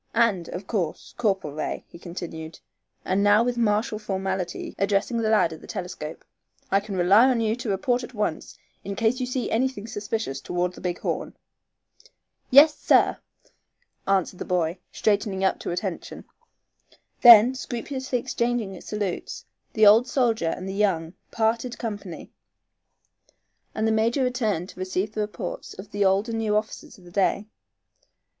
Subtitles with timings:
[0.15, 2.59] And, of course, Corporal Ray," he continued,
[3.05, 6.25] and now with martial formality addressing the lad at the telescope,
[6.71, 10.41] "I can rely upon you to report at once in case you see anything suspicious
[10.41, 11.35] toward the Big Horn."
[12.49, 13.19] "Yes, sir,"
[14.07, 16.25] answered the boy, straightening up to attention.
[17.21, 22.31] Then, scrupulously exchanging salutes, the old soldier and the young parted company,
[23.75, 27.03] and the major returned to receive the reports of the old and new officers of
[27.03, 27.45] the day.